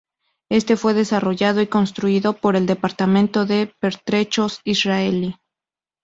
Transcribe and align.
Este 0.49 0.77
fue 0.77 0.95
desarrollado 0.95 1.61
y 1.61 1.67
construido 1.67 2.33
por 2.33 2.55
el 2.55 2.65
Departamento 2.65 3.45
de 3.45 3.71
Pertrechos 3.79 4.59
Israelí. 4.63 5.37